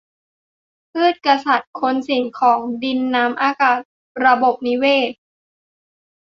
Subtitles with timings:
[0.91, 3.79] พืชกะสัตว์ คน สิ่งของ ดิน น้ำ อากาศ
[4.25, 5.11] ระบบนิเวศ